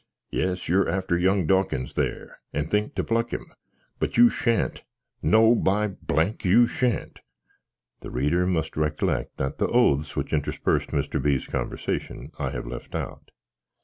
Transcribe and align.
Yes, 0.31 0.67
you're 0.67 0.89
after 0.89 1.15
young 1.15 1.45
Dawkins 1.45 1.93
there, 1.93 2.39
and 2.51 2.67
think 2.71 2.95
to 2.95 3.03
pluck 3.03 3.29
him; 3.31 3.53
but 3.99 4.17
you 4.17 4.29
shan't, 4.31 4.83
no, 5.21 5.53
by 5.53 5.91
you 6.41 6.65
shan't." 6.65 7.19
(The 7.99 8.09
reader 8.09 8.47
must 8.47 8.73
recklect 8.73 9.35
that 9.37 9.59
the 9.59 9.67
oaths 9.67 10.15
which 10.15 10.33
interspussed 10.33 10.89
Mr. 10.89 11.21
B.'s 11.21 11.45
convysation 11.45 12.31
I 12.39 12.49
have 12.49 12.65
lift 12.65 12.95
out.) 12.95 13.29